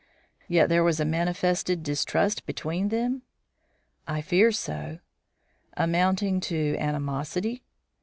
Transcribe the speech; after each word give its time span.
"Yet 0.47 0.67
there 0.67 0.83
was 0.83 0.99
a 0.99 1.05
manifested 1.05 1.83
distrust 1.83 2.47
between 2.47 2.89
them?" 2.89 3.21
"I 4.07 4.21
fear 4.21 4.51
so." 4.51 4.97
"Amounting 5.77 6.39
to 6.39 6.75
animosity?" 6.79 7.61